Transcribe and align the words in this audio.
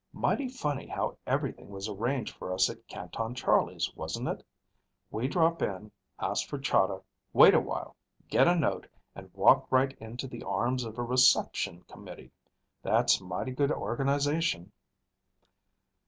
"Mighty 0.13 0.47
funny 0.49 0.87
how 0.87 1.15
everything 1.27 1.69
was 1.69 1.87
arranged 1.87 2.33
for 2.35 2.51
us 2.51 2.71
at 2.71 2.87
Canton 2.87 3.35
Charlie's, 3.35 3.93
wasn't 3.95 4.29
it? 4.29 4.43
We 5.11 5.27
drop 5.27 5.61
in, 5.61 5.91
ask 6.17 6.47
for 6.49 6.57
Chahda, 6.57 7.03
wait 7.33 7.53
a 7.53 7.59
while, 7.59 7.95
get 8.27 8.47
a 8.47 8.55
note, 8.55 8.87
and 9.13 9.31
walk 9.31 9.67
right 9.71 9.93
into 9.99 10.27
the 10.27 10.41
arms 10.41 10.85
of 10.85 10.97
a 10.97 11.03
reception 11.03 11.83
committee. 11.83 12.31
That's 12.81 13.21
mighty 13.21 13.51
good 13.51 13.71
organization." 13.71 14.71